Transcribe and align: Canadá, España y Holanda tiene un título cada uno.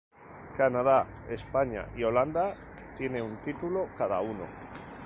Canadá, 0.57 1.05
España 1.29 1.85
y 1.95 2.01
Holanda 2.03 2.55
tiene 2.97 3.21
un 3.21 3.37
título 3.43 3.87
cada 3.95 4.19
uno. 4.19 4.45